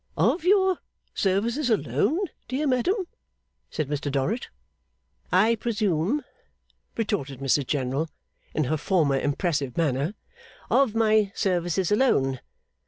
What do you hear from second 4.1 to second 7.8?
Dorrit. 'I presume,' retorted Mrs